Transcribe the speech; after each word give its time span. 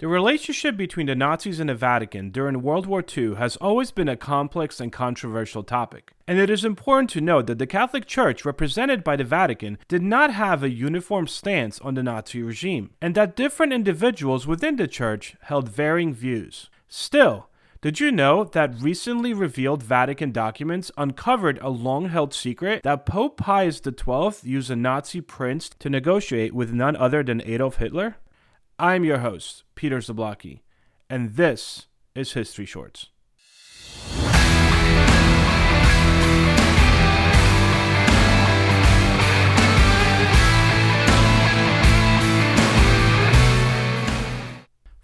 The 0.00 0.08
relationship 0.08 0.78
between 0.78 1.08
the 1.08 1.14
Nazis 1.14 1.60
and 1.60 1.68
the 1.68 1.74
Vatican 1.74 2.30
during 2.30 2.62
World 2.62 2.86
War 2.86 3.04
II 3.06 3.34
has 3.34 3.56
always 3.56 3.90
been 3.90 4.08
a 4.08 4.16
complex 4.16 4.80
and 4.80 4.90
controversial 4.90 5.62
topic. 5.62 6.12
And 6.26 6.38
it 6.38 6.48
is 6.48 6.64
important 6.64 7.10
to 7.10 7.20
note 7.20 7.46
that 7.48 7.58
the 7.58 7.66
Catholic 7.66 8.06
Church, 8.06 8.46
represented 8.46 9.04
by 9.04 9.16
the 9.16 9.24
Vatican, 9.24 9.76
did 9.88 10.00
not 10.00 10.32
have 10.32 10.62
a 10.62 10.70
uniform 10.70 11.26
stance 11.26 11.78
on 11.80 11.96
the 11.96 12.02
Nazi 12.02 12.42
regime, 12.42 12.92
and 13.02 13.14
that 13.14 13.36
different 13.36 13.74
individuals 13.74 14.46
within 14.46 14.76
the 14.76 14.88
Church 14.88 15.36
held 15.42 15.68
varying 15.68 16.14
views. 16.14 16.70
Still, 16.88 17.50
did 17.82 18.00
you 18.00 18.10
know 18.10 18.44
that 18.44 18.80
recently 18.80 19.34
revealed 19.34 19.82
Vatican 19.82 20.32
documents 20.32 20.90
uncovered 20.96 21.58
a 21.60 21.68
long 21.68 22.08
held 22.08 22.32
secret 22.32 22.84
that 22.84 23.04
Pope 23.04 23.36
Pius 23.36 23.82
XII 23.84 24.48
used 24.48 24.70
a 24.70 24.76
Nazi 24.76 25.20
prince 25.20 25.68
to 25.78 25.90
negotiate 25.90 26.54
with 26.54 26.72
none 26.72 26.96
other 26.96 27.22
than 27.22 27.42
Adolf 27.42 27.76
Hitler? 27.76 28.16
I'm 28.82 29.04
your 29.04 29.18
host, 29.18 29.64
Peter 29.74 29.98
Zablocki, 29.98 30.60
and 31.10 31.36
this 31.36 31.86
is 32.14 32.32
History 32.32 32.64
Shorts. 32.64 33.10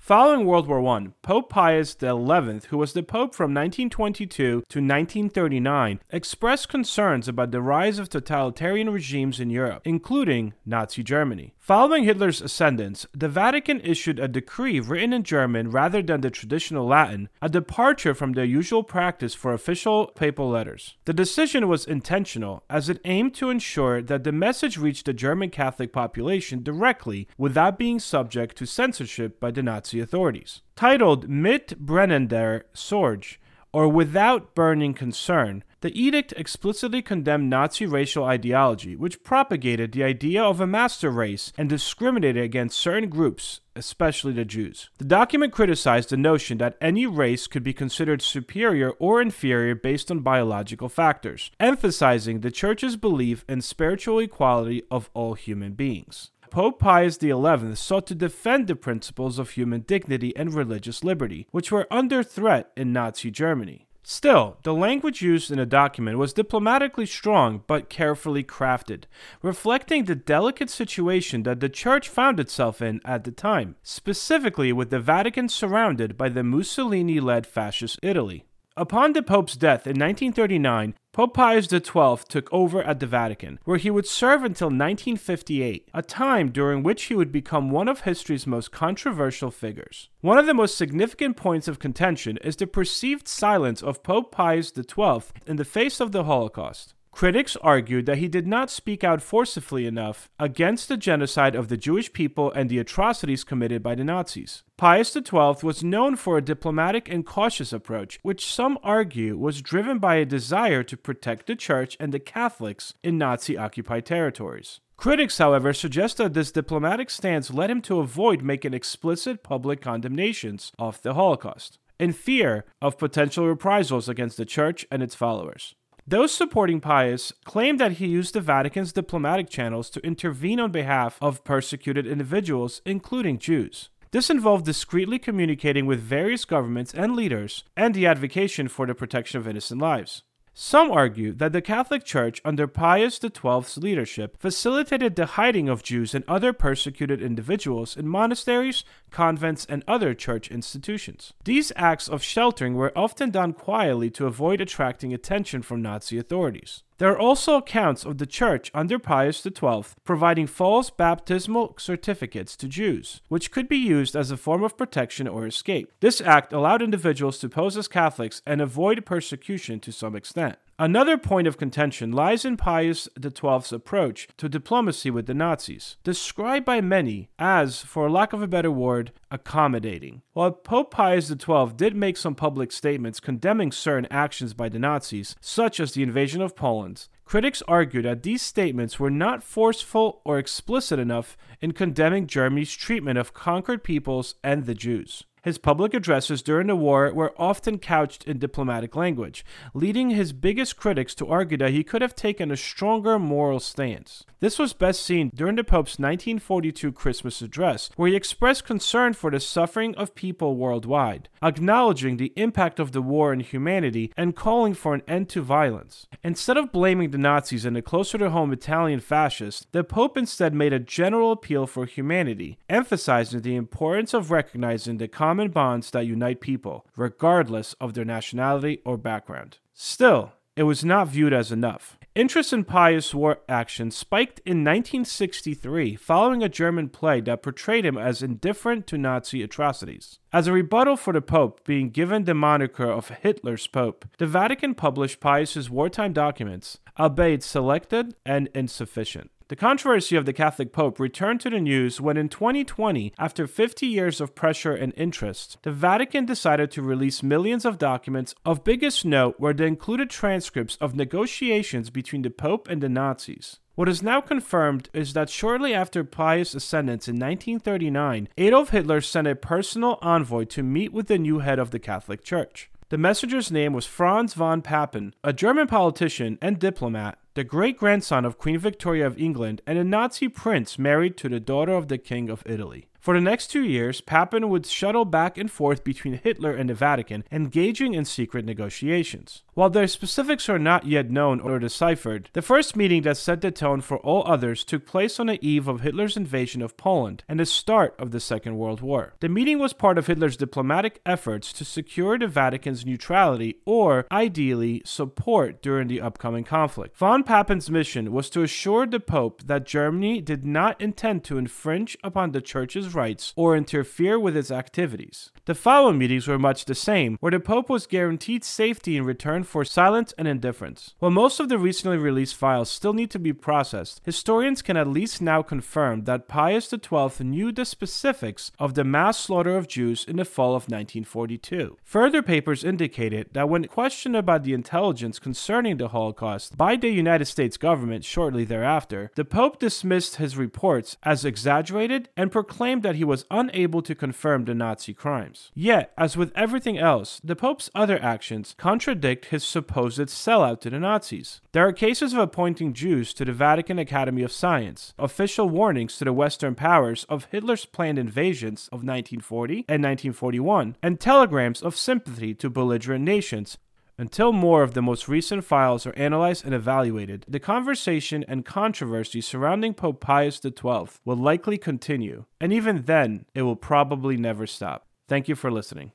Following 0.06 0.46
World 0.46 0.68
War 0.68 0.86
I, 0.86 1.08
Pope 1.22 1.50
Pius 1.50 1.96
XI, 2.00 2.68
who 2.68 2.78
was 2.78 2.92
the 2.92 3.02
Pope 3.02 3.34
from 3.34 3.52
1922 3.52 4.36
to 4.36 4.60
1939, 4.60 5.98
expressed 6.10 6.68
concerns 6.68 7.26
about 7.26 7.50
the 7.50 7.60
rise 7.60 7.98
of 7.98 8.08
totalitarian 8.08 8.88
regimes 8.90 9.40
in 9.40 9.50
Europe, 9.50 9.82
including 9.84 10.54
Nazi 10.64 11.02
Germany. 11.02 11.54
Following 11.58 12.04
Hitler's 12.04 12.40
ascendance, 12.40 13.04
the 13.12 13.28
Vatican 13.28 13.80
issued 13.80 14.20
a 14.20 14.28
decree 14.28 14.78
written 14.78 15.12
in 15.12 15.24
German 15.24 15.72
rather 15.72 16.00
than 16.00 16.20
the 16.20 16.30
traditional 16.30 16.86
Latin, 16.86 17.28
a 17.42 17.48
departure 17.48 18.14
from 18.14 18.34
their 18.34 18.44
usual 18.44 18.84
practice 18.84 19.34
for 19.34 19.52
official 19.52 20.06
papal 20.14 20.48
letters. 20.48 20.94
The 21.06 21.12
decision 21.12 21.66
was 21.66 21.84
intentional, 21.84 22.62
as 22.70 22.88
it 22.88 23.00
aimed 23.04 23.34
to 23.34 23.50
ensure 23.50 24.00
that 24.02 24.22
the 24.22 24.30
message 24.30 24.78
reached 24.78 25.06
the 25.06 25.12
German 25.12 25.50
Catholic 25.50 25.92
population 25.92 26.62
directly 26.62 27.26
without 27.36 27.76
being 27.76 27.98
subject 27.98 28.56
to 28.58 28.66
censorship 28.66 29.40
by 29.40 29.50
the 29.50 29.64
Nazi 29.64 29.95
authorities. 30.00 30.62
Titled 30.74 31.28
Mit 31.28 31.84
brennender 31.84 32.62
Sorge, 32.74 33.38
or 33.72 33.88
Without 33.88 34.54
Burning 34.54 34.94
Concern, 34.94 35.62
the 35.82 36.02
edict 36.02 36.32
explicitly 36.36 37.02
condemned 37.02 37.50
Nazi 37.50 37.84
racial 37.84 38.24
ideology, 38.24 38.96
which 38.96 39.22
propagated 39.22 39.92
the 39.92 40.02
idea 40.02 40.42
of 40.42 40.60
a 40.60 40.66
master 40.66 41.10
race 41.10 41.52
and 41.58 41.68
discriminated 41.68 42.42
against 42.42 42.80
certain 42.80 43.10
groups, 43.10 43.60
especially 43.76 44.32
the 44.32 44.44
Jews. 44.44 44.88
The 44.98 45.04
document 45.04 45.52
criticized 45.52 46.08
the 46.08 46.16
notion 46.16 46.58
that 46.58 46.78
any 46.80 47.06
race 47.06 47.46
could 47.46 47.62
be 47.62 47.74
considered 47.74 48.22
superior 48.22 48.92
or 48.92 49.20
inferior 49.20 49.74
based 49.74 50.10
on 50.10 50.20
biological 50.20 50.88
factors, 50.88 51.50
emphasizing 51.60 52.40
the 52.40 52.50
Church's 52.50 52.96
belief 52.96 53.44
in 53.46 53.60
spiritual 53.60 54.18
equality 54.20 54.82
of 54.90 55.10
all 55.12 55.34
human 55.34 55.74
beings. 55.74 56.30
Pope 56.50 56.78
Pius 56.78 57.18
XI 57.20 57.74
sought 57.74 58.06
to 58.06 58.14
defend 58.14 58.66
the 58.66 58.76
principles 58.76 59.38
of 59.38 59.50
human 59.50 59.80
dignity 59.82 60.36
and 60.36 60.54
religious 60.54 61.04
liberty, 61.04 61.46
which 61.50 61.72
were 61.72 61.86
under 61.90 62.22
threat 62.22 62.70
in 62.76 62.92
Nazi 62.92 63.30
Germany. 63.30 63.86
Still, 64.08 64.58
the 64.62 64.72
language 64.72 65.20
used 65.20 65.50
in 65.50 65.58
the 65.58 65.66
document 65.66 66.16
was 66.16 66.32
diplomatically 66.32 67.06
strong 67.06 67.64
but 67.66 67.88
carefully 67.88 68.44
crafted, 68.44 69.02
reflecting 69.42 70.04
the 70.04 70.14
delicate 70.14 70.70
situation 70.70 71.42
that 71.42 71.58
the 71.58 71.68
Church 71.68 72.08
found 72.08 72.38
itself 72.38 72.80
in 72.80 73.00
at 73.04 73.24
the 73.24 73.32
time, 73.32 73.74
specifically 73.82 74.72
with 74.72 74.90
the 74.90 75.00
Vatican 75.00 75.48
surrounded 75.48 76.16
by 76.16 76.28
the 76.28 76.44
Mussolini 76.44 77.18
led 77.18 77.48
fascist 77.48 77.98
Italy. 78.00 78.44
Upon 78.78 79.14
the 79.14 79.22
Pope's 79.22 79.56
death 79.56 79.86
in 79.86 79.98
1939, 79.98 80.96
Pope 81.14 81.32
Pius 81.32 81.66
XII 81.66 82.18
took 82.28 82.52
over 82.52 82.82
at 82.82 83.00
the 83.00 83.06
Vatican, 83.06 83.58
where 83.64 83.78
he 83.78 83.88
would 83.88 84.06
serve 84.06 84.44
until 84.44 84.66
1958, 84.66 85.88
a 85.94 86.02
time 86.02 86.50
during 86.50 86.82
which 86.82 87.04
he 87.04 87.14
would 87.14 87.32
become 87.32 87.70
one 87.70 87.88
of 87.88 88.00
history's 88.00 88.46
most 88.46 88.72
controversial 88.72 89.50
figures. 89.50 90.10
One 90.20 90.36
of 90.36 90.44
the 90.44 90.52
most 90.52 90.76
significant 90.76 91.38
points 91.38 91.68
of 91.68 91.78
contention 91.78 92.36
is 92.44 92.56
the 92.56 92.66
perceived 92.66 93.28
silence 93.28 93.82
of 93.82 94.02
Pope 94.02 94.30
Pius 94.30 94.74
XII 94.76 95.22
in 95.46 95.56
the 95.56 95.64
face 95.64 95.98
of 95.98 96.12
the 96.12 96.24
Holocaust. 96.24 96.92
Critics 97.16 97.56
argued 97.62 98.04
that 98.04 98.18
he 98.18 98.28
did 98.28 98.46
not 98.46 98.68
speak 98.68 99.02
out 99.02 99.22
forcefully 99.22 99.86
enough 99.86 100.28
against 100.38 100.86
the 100.86 100.98
genocide 100.98 101.54
of 101.54 101.68
the 101.68 101.78
Jewish 101.78 102.12
people 102.12 102.52
and 102.52 102.68
the 102.68 102.78
atrocities 102.78 103.42
committed 103.42 103.82
by 103.82 103.94
the 103.94 104.04
Nazis. 104.04 104.64
Pius 104.76 105.14
XII 105.14 105.54
was 105.62 105.82
known 105.82 106.16
for 106.16 106.36
a 106.36 106.44
diplomatic 106.44 107.08
and 107.08 107.24
cautious 107.24 107.72
approach, 107.72 108.18
which 108.20 108.44
some 108.44 108.78
argue 108.82 109.34
was 109.38 109.62
driven 109.62 109.98
by 109.98 110.16
a 110.16 110.26
desire 110.26 110.82
to 110.82 110.94
protect 110.94 111.46
the 111.46 111.56
Church 111.56 111.96
and 111.98 112.12
the 112.12 112.20
Catholics 112.20 112.92
in 113.02 113.16
Nazi 113.16 113.56
occupied 113.56 114.04
territories. 114.04 114.80
Critics, 114.98 115.38
however, 115.38 115.72
suggest 115.72 116.18
that 116.18 116.34
this 116.34 116.52
diplomatic 116.52 117.08
stance 117.08 117.50
led 117.50 117.70
him 117.70 117.80
to 117.80 118.00
avoid 118.00 118.42
making 118.42 118.74
explicit 118.74 119.42
public 119.42 119.80
condemnations 119.80 120.70
of 120.78 121.00
the 121.00 121.14
Holocaust, 121.14 121.78
in 121.98 122.12
fear 122.12 122.66
of 122.82 122.98
potential 122.98 123.46
reprisals 123.46 124.06
against 124.06 124.36
the 124.36 124.44
Church 124.44 124.84
and 124.90 125.02
its 125.02 125.14
followers. 125.14 125.74
Those 126.08 126.30
supporting 126.30 126.80
Pius 126.80 127.32
claim 127.44 127.78
that 127.78 127.92
he 127.92 128.06
used 128.06 128.32
the 128.32 128.40
Vatican's 128.40 128.92
diplomatic 128.92 129.50
channels 129.50 129.90
to 129.90 130.06
intervene 130.06 130.60
on 130.60 130.70
behalf 130.70 131.18
of 131.20 131.42
persecuted 131.42 132.06
individuals, 132.06 132.80
including 132.86 133.40
Jews. 133.40 133.90
This 134.12 134.30
involved 134.30 134.64
discreetly 134.64 135.18
communicating 135.18 135.84
with 135.84 135.98
various 135.98 136.44
governments 136.44 136.94
and 136.94 137.16
leaders 137.16 137.64
and 137.76 137.92
the 137.92 138.06
advocacy 138.06 138.68
for 138.68 138.86
the 138.86 138.94
protection 138.94 139.40
of 139.40 139.48
innocent 139.48 139.80
lives. 139.80 140.22
Some 140.58 140.90
argue 140.90 141.32
that 141.34 141.52
the 141.52 141.60
Catholic 141.60 142.02
Church, 142.02 142.40
under 142.42 142.66
Pius 142.66 143.20
XII's 143.20 143.76
leadership, 143.76 144.40
facilitated 144.40 145.14
the 145.14 145.26
hiding 145.26 145.68
of 145.68 145.82
Jews 145.82 146.14
and 146.14 146.24
other 146.26 146.54
persecuted 146.54 147.20
individuals 147.20 147.94
in 147.94 148.08
monasteries, 148.08 148.82
convents, 149.10 149.66
and 149.66 149.84
other 149.86 150.14
church 150.14 150.50
institutions. 150.50 151.34
These 151.44 151.72
acts 151.76 152.08
of 152.08 152.22
sheltering 152.22 152.74
were 152.74 152.96
often 152.96 153.28
done 153.28 153.52
quietly 153.52 154.08
to 154.12 154.24
avoid 154.24 154.62
attracting 154.62 155.12
attention 155.12 155.60
from 155.60 155.82
Nazi 155.82 156.16
authorities. 156.16 156.82
There 156.98 157.12
are 157.12 157.18
also 157.18 157.56
accounts 157.56 158.06
of 158.06 158.16
the 158.16 158.24
church 158.24 158.70
under 158.72 158.98
Pius 158.98 159.42
XII 159.42 159.82
providing 160.04 160.46
false 160.46 160.88
baptismal 160.88 161.74
certificates 161.78 162.56
to 162.56 162.68
Jews, 162.68 163.20
which 163.28 163.50
could 163.50 163.68
be 163.68 163.76
used 163.76 164.16
as 164.16 164.30
a 164.30 164.36
form 164.38 164.62
of 164.64 164.78
protection 164.78 165.28
or 165.28 165.46
escape. 165.46 165.92
This 166.00 166.22
act 166.22 166.54
allowed 166.54 166.80
individuals 166.80 167.38
to 167.40 167.50
pose 167.50 167.76
as 167.76 167.86
Catholics 167.86 168.40
and 168.46 168.62
avoid 168.62 169.04
persecution 169.04 169.78
to 169.80 169.92
some 169.92 170.16
extent. 170.16 170.56
Another 170.78 171.16
point 171.16 171.46
of 171.46 171.56
contention 171.56 172.12
lies 172.12 172.44
in 172.44 172.58
Pius 172.58 173.08
XII's 173.18 173.72
approach 173.72 174.28
to 174.36 174.46
diplomacy 174.46 175.10
with 175.10 175.24
the 175.24 175.32
Nazis, 175.32 175.96
described 176.04 176.66
by 176.66 176.82
many 176.82 177.30
as, 177.38 177.80
for 177.80 178.10
lack 178.10 178.34
of 178.34 178.42
a 178.42 178.46
better 178.46 178.70
word, 178.70 179.12
accommodating. 179.30 180.20
While 180.34 180.50
Pope 180.52 180.90
Pius 180.90 181.28
XII 181.28 181.72
did 181.76 181.96
make 181.96 182.18
some 182.18 182.34
public 182.34 182.72
statements 182.72 183.20
condemning 183.20 183.72
certain 183.72 184.06
actions 184.10 184.52
by 184.52 184.68
the 184.68 184.78
Nazis, 184.78 185.34
such 185.40 185.80
as 185.80 185.92
the 185.92 186.02
invasion 186.02 186.42
of 186.42 186.54
Poland, 186.54 187.08
critics 187.24 187.62
argue 187.66 188.02
that 188.02 188.22
these 188.22 188.42
statements 188.42 189.00
were 189.00 189.10
not 189.10 189.42
forceful 189.42 190.20
or 190.26 190.38
explicit 190.38 190.98
enough 190.98 191.38
in 191.62 191.72
condemning 191.72 192.26
Germany's 192.26 192.74
treatment 192.74 193.18
of 193.18 193.32
conquered 193.32 193.82
peoples 193.82 194.34
and 194.44 194.66
the 194.66 194.74
Jews. 194.74 195.24
His 195.46 195.58
public 195.58 195.94
addresses 195.94 196.42
during 196.42 196.66
the 196.66 196.74
war 196.74 197.14
were 197.14 197.32
often 197.38 197.78
couched 197.78 198.24
in 198.24 198.40
diplomatic 198.40 198.96
language, 198.96 199.44
leading 199.74 200.10
his 200.10 200.32
biggest 200.32 200.76
critics 200.76 201.14
to 201.14 201.28
argue 201.28 201.56
that 201.58 201.70
he 201.70 201.84
could 201.84 202.02
have 202.02 202.16
taken 202.16 202.50
a 202.50 202.56
stronger 202.56 203.16
moral 203.16 203.60
stance. 203.60 204.24
This 204.40 204.58
was 204.58 204.72
best 204.72 205.02
seen 205.02 205.30
during 205.34 205.54
the 205.54 205.64
Pope's 205.64 206.00
1942 206.00 206.90
Christmas 206.92 207.40
address, 207.40 207.90
where 207.94 208.10
he 208.10 208.16
expressed 208.16 208.66
concern 208.66 209.12
for 209.12 209.30
the 209.30 209.38
suffering 209.38 209.94
of 209.94 210.16
people 210.16 210.56
worldwide, 210.56 211.28
acknowledging 211.40 212.16
the 212.16 212.32
impact 212.34 212.80
of 212.80 212.90
the 212.90 213.00
war 213.00 213.30
on 213.30 213.40
humanity 213.40 214.12
and 214.16 214.36
calling 214.36 214.74
for 214.74 214.94
an 214.94 215.02
end 215.06 215.28
to 215.28 215.42
violence. 215.42 216.06
Instead 216.24 216.56
of 216.56 216.72
blaming 216.72 217.12
the 217.12 217.18
Nazis 217.18 217.64
and 217.64 217.76
the 217.76 217.82
closer 217.82 218.18
to 218.18 218.30
home 218.30 218.52
Italian 218.52 218.98
fascists, 219.00 219.66
the 219.70 219.84
Pope 219.84 220.18
instead 220.18 220.52
made 220.52 220.72
a 220.72 220.80
general 220.80 221.30
appeal 221.30 221.66
for 221.66 221.86
humanity, 221.86 222.58
emphasizing 222.68 223.40
the 223.42 223.54
importance 223.54 224.12
of 224.12 224.32
recognizing 224.32 224.98
the 224.98 225.08
common 225.08 225.35
common 225.36 225.50
bonds 225.50 225.90
that 225.90 226.06
unite 226.06 226.40
people, 226.40 226.86
regardless 226.96 227.74
of 227.74 227.92
their 227.92 228.06
nationality 228.06 228.80
or 228.86 228.96
background. 228.96 229.58
Still, 229.74 230.32
it 230.56 230.62
was 230.62 230.82
not 230.82 231.08
viewed 231.08 231.34
as 231.34 231.52
enough. 231.52 231.98
Interest 232.14 232.54
in 232.54 232.64
Pius' 232.64 233.14
war 233.14 233.40
action 233.46 233.90
spiked 233.90 234.40
in 234.46 234.64
1963 234.64 235.94
following 235.96 236.42
a 236.42 236.48
German 236.48 236.88
play 236.88 237.20
that 237.20 237.42
portrayed 237.42 237.84
him 237.84 237.98
as 237.98 238.22
indifferent 238.22 238.86
to 238.86 238.96
Nazi 238.96 239.42
atrocities. 239.42 240.18
As 240.32 240.46
a 240.46 240.52
rebuttal 240.52 240.96
for 240.96 241.12
the 241.12 241.20
Pope 241.20 241.62
being 241.66 241.90
given 241.90 242.24
the 242.24 242.32
moniker 242.32 242.90
of 242.90 243.10
Hitler's 243.10 243.66
Pope, 243.66 244.06
the 244.16 244.26
Vatican 244.26 244.74
published 244.74 245.20
Pius's 245.20 245.68
wartime 245.68 246.14
documents, 246.14 246.78
albeit 246.98 247.42
selected 247.42 248.14
and 248.24 248.48
insufficient. 248.54 249.30
The 249.48 249.54
controversy 249.54 250.16
of 250.16 250.26
the 250.26 250.32
Catholic 250.32 250.72
Pope 250.72 250.98
returned 250.98 251.40
to 251.42 251.50
the 251.50 251.60
news 251.60 252.00
when 252.00 252.16
in 252.16 252.28
2020, 252.28 253.12
after 253.16 253.46
50 253.46 253.86
years 253.86 254.20
of 254.20 254.34
pressure 254.34 254.74
and 254.74 254.92
interest, 254.96 255.58
the 255.62 255.70
Vatican 255.70 256.24
decided 256.24 256.72
to 256.72 256.82
release 256.82 257.22
millions 257.22 257.64
of 257.64 257.78
documents. 257.78 258.34
Of 258.44 258.64
biggest 258.64 259.04
note 259.04 259.38
were 259.38 259.54
the 259.54 259.62
included 259.62 260.10
transcripts 260.10 260.76
of 260.80 260.96
negotiations 260.96 261.90
between 261.90 262.22
the 262.22 262.30
Pope 262.30 262.66
and 262.68 262.82
the 262.82 262.88
Nazis. 262.88 263.60
What 263.76 263.88
is 263.88 264.02
now 264.02 264.20
confirmed 264.20 264.90
is 264.92 265.12
that 265.12 265.30
shortly 265.30 265.72
after 265.72 266.02
Pius' 266.02 266.56
ascendance 266.56 267.06
in 267.06 267.14
1939, 267.14 268.28
Adolf 268.36 268.70
Hitler 268.70 269.00
sent 269.00 269.28
a 269.28 269.36
personal 269.36 270.00
envoy 270.02 270.46
to 270.46 270.64
meet 270.64 270.92
with 270.92 271.06
the 271.06 271.18
new 271.18 271.38
head 271.38 271.60
of 271.60 271.70
the 271.70 271.78
Catholic 271.78 272.24
Church. 272.24 272.68
The 272.88 272.98
messenger's 272.98 273.52
name 273.52 273.72
was 273.72 273.86
Franz 273.86 274.34
von 274.34 274.60
Papen, 274.60 275.14
a 275.22 275.32
German 275.32 275.68
politician 275.68 276.36
and 276.42 276.58
diplomat, 276.58 277.18
the 277.36 277.44
great 277.44 277.76
grandson 277.76 278.24
of 278.24 278.38
Queen 278.38 278.58
Victoria 278.58 279.06
of 279.06 279.18
England, 279.18 279.60
and 279.66 279.76
a 279.76 279.84
Nazi 279.84 280.26
prince 280.26 280.78
married 280.78 281.18
to 281.18 281.28
the 281.28 281.38
daughter 281.38 281.72
of 281.72 281.88
the 281.88 281.98
King 281.98 282.30
of 282.30 282.42
Italy. 282.46 282.88
For 283.06 283.14
the 283.14 283.20
next 283.20 283.52
two 283.52 283.62
years, 283.62 284.00
Papen 284.00 284.48
would 284.48 284.66
shuttle 284.66 285.04
back 285.04 285.38
and 285.38 285.48
forth 285.48 285.84
between 285.84 286.18
Hitler 286.24 286.50
and 286.50 286.68
the 286.68 286.74
Vatican, 286.74 287.22
engaging 287.30 287.94
in 287.94 288.04
secret 288.04 288.44
negotiations. 288.44 289.44
While 289.54 289.70
their 289.70 289.86
specifics 289.86 290.48
are 290.48 290.58
not 290.58 290.86
yet 290.86 291.08
known 291.08 291.38
or 291.38 291.60
deciphered, 291.60 292.30
the 292.32 292.42
first 292.42 292.74
meeting 292.74 293.02
that 293.02 293.16
set 293.16 293.42
the 293.42 293.52
tone 293.52 293.80
for 293.80 293.98
all 293.98 294.26
others 294.26 294.64
took 294.64 294.86
place 294.86 295.20
on 295.20 295.28
the 295.28 295.38
eve 295.40 295.68
of 295.68 295.82
Hitler's 295.82 296.16
invasion 296.16 296.60
of 296.62 296.76
Poland 296.76 297.22
and 297.28 297.38
the 297.38 297.46
start 297.46 297.94
of 297.96 298.10
the 298.10 298.18
Second 298.18 298.58
World 298.58 298.80
War. 298.80 299.14
The 299.20 299.28
meeting 299.28 299.60
was 299.60 299.72
part 299.72 299.98
of 299.98 300.08
Hitler's 300.08 300.36
diplomatic 300.36 301.00
efforts 301.06 301.52
to 301.52 301.64
secure 301.64 302.18
the 302.18 302.26
Vatican's 302.26 302.84
neutrality 302.84 303.58
or, 303.64 304.08
ideally, 304.10 304.82
support 304.84 305.62
during 305.62 305.86
the 305.86 306.00
upcoming 306.00 306.42
conflict. 306.42 306.96
Von 306.96 307.22
Papen's 307.26 307.68
mission 307.68 308.12
was 308.12 308.30
to 308.30 308.44
assure 308.44 308.86
the 308.86 309.00
Pope 309.00 309.42
that 309.46 309.66
Germany 309.66 310.20
did 310.20 310.46
not 310.46 310.80
intend 310.80 311.24
to 311.24 311.38
infringe 311.38 311.98
upon 312.04 312.30
the 312.30 312.40
Church's 312.40 312.94
rights 312.94 313.32
or 313.34 313.56
interfere 313.56 314.16
with 314.16 314.36
its 314.36 314.52
activities. 314.52 315.32
The 315.44 315.56
following 315.56 315.98
meetings 315.98 316.28
were 316.28 316.38
much 316.38 316.66
the 316.66 316.74
same, 316.76 317.16
where 317.18 317.32
the 317.32 317.40
Pope 317.40 317.68
was 317.68 317.88
guaranteed 317.88 318.44
safety 318.44 318.96
in 318.96 319.04
return 319.04 319.42
for 319.42 319.64
silence 319.64 320.14
and 320.16 320.28
indifference. 320.28 320.94
While 321.00 321.10
most 321.10 321.40
of 321.40 321.48
the 321.48 321.58
recently 321.58 321.98
released 321.98 322.36
files 322.36 322.70
still 322.70 322.92
need 322.92 323.10
to 323.10 323.18
be 323.18 323.32
processed, 323.32 324.02
historians 324.04 324.62
can 324.62 324.76
at 324.76 324.86
least 324.86 325.20
now 325.20 325.42
confirm 325.42 326.04
that 326.04 326.28
Pius 326.28 326.70
XII 326.70 327.24
knew 327.24 327.50
the 327.50 327.64
specifics 327.64 328.52
of 328.60 328.74
the 328.74 328.84
mass 328.84 329.18
slaughter 329.18 329.56
of 329.56 329.66
Jews 329.66 330.04
in 330.04 330.16
the 330.16 330.24
fall 330.24 330.50
of 330.50 330.68
1942. 330.68 331.76
Further 331.82 332.22
papers 332.22 332.62
indicated 332.62 333.30
that 333.32 333.48
when 333.48 333.64
questioned 333.66 334.14
about 334.14 334.44
the 334.44 334.54
intelligence 334.54 335.18
concerning 335.18 335.76
the 335.76 335.88
Holocaust 335.88 336.56
by 336.56 336.76
the 336.76 336.88
United 337.16 337.32
States 337.32 337.56
government 337.56 338.04
shortly 338.04 338.44
thereafter, 338.44 339.10
the 339.14 339.24
Pope 339.24 339.58
dismissed 339.58 340.16
his 340.16 340.36
reports 340.36 340.98
as 341.02 341.24
exaggerated 341.24 342.10
and 342.14 342.30
proclaimed 342.30 342.82
that 342.82 342.96
he 342.96 343.04
was 343.04 343.24
unable 343.30 343.80
to 343.80 343.94
confirm 343.94 344.44
the 344.44 344.54
Nazi 344.54 344.92
crimes. 344.92 345.50
Yet, 345.54 345.94
as 345.96 346.18
with 346.18 346.30
everything 346.36 346.76
else, 346.76 347.18
the 347.24 347.34
Pope's 347.34 347.70
other 347.74 347.98
actions 348.02 348.54
contradict 348.58 349.26
his 349.26 349.44
supposed 349.44 349.98
sellout 350.08 350.60
to 350.60 350.68
the 350.68 350.78
Nazis. 350.78 351.40
There 351.52 351.66
are 351.66 351.72
cases 351.72 352.12
of 352.12 352.18
appointing 352.18 352.74
Jews 352.74 353.14
to 353.14 353.24
the 353.24 353.32
Vatican 353.32 353.78
Academy 353.78 354.22
of 354.22 354.30
Science, 354.30 354.92
official 354.98 355.48
warnings 355.48 355.96
to 355.96 356.04
the 356.04 356.12
Western 356.12 356.54
powers 356.54 357.06
of 357.08 357.28
Hitler's 357.30 357.64
planned 357.64 357.98
invasions 357.98 358.66
of 358.66 358.84
1940 358.84 359.64
and 359.70 359.82
1941, 359.82 360.76
and 360.82 361.00
telegrams 361.00 361.62
of 361.62 361.76
sympathy 361.76 362.34
to 362.34 362.50
belligerent 362.50 363.06
nations 363.06 363.56
until 363.98 364.32
more 364.32 364.62
of 364.62 364.74
the 364.74 364.82
most 364.82 365.08
recent 365.08 365.44
files 365.44 365.86
are 365.86 365.96
analyzed 365.96 366.44
and 366.44 366.54
evaluated, 366.54 367.24
the 367.26 367.40
conversation 367.40 368.24
and 368.28 368.44
controversy 368.44 369.20
surrounding 369.20 369.74
Pope 369.74 370.00
Pius 370.00 370.40
XII 370.42 370.86
will 371.04 371.16
likely 371.16 371.56
continue, 371.56 372.24
and 372.40 372.52
even 372.52 372.82
then, 372.82 373.24
it 373.34 373.42
will 373.42 373.56
probably 373.56 374.16
never 374.16 374.46
stop. 374.46 374.86
Thank 375.08 375.28
you 375.28 375.34
for 375.34 375.50
listening. 375.50 375.92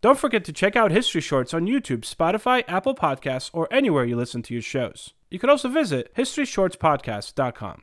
Don't 0.00 0.18
forget 0.18 0.44
to 0.44 0.52
check 0.52 0.76
out 0.76 0.90
History 0.90 1.22
Shorts 1.22 1.54
on 1.54 1.66
YouTube, 1.66 2.00
Spotify, 2.00 2.62
Apple 2.68 2.94
Podcasts, 2.94 3.50
or 3.54 3.66
anywhere 3.72 4.04
you 4.04 4.16
listen 4.16 4.42
to 4.42 4.52
your 4.52 4.62
shows. 4.62 5.14
You 5.30 5.38
can 5.38 5.48
also 5.48 5.68
visit 5.68 6.14
HistoryShortsPodcast.com. 6.14 7.82